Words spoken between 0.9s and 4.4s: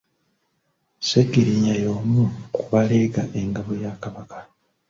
Ssegiriinya y'omu ku baleega engabo ya Kabaka.